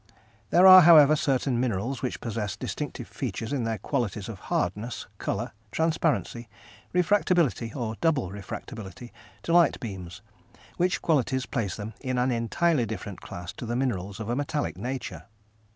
There 0.49 0.65
are, 0.65 0.81
however, 0.81 1.15
certain 1.15 1.59
minerals 1.59 2.01
which 2.01 2.21
possess 2.21 2.57
distinctive 2.57 3.07
features 3.07 3.53
in 3.53 3.65
their 3.65 3.77
qualities 3.77 4.27
of 4.29 4.39
hardness, 4.49 5.05
colour, 5.19 5.51
transparency, 5.69 6.49
refractability 6.91 7.75
or 7.75 7.95
double 8.01 8.31
refractability 8.31 9.11
to 9.43 9.53
light 9.53 9.79
beams, 9.79 10.23
which 10.77 11.03
qualities 11.03 11.45
place 11.45 11.75
them 11.75 11.93
in 11.99 12.17
an 12.17 12.31
entirely 12.31 12.87
different 12.87 13.21
class 13.21 13.53
to 13.53 13.65
the 13.67 13.75
minerals 13.75 14.19
of 14.19 14.27
a 14.27 14.35
metallic 14.35 14.75
nature. 14.75 15.27